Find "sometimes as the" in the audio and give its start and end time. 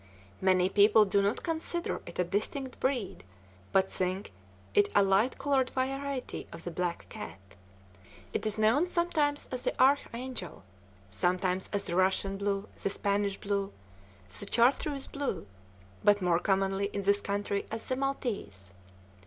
8.87-9.79, 11.07-11.95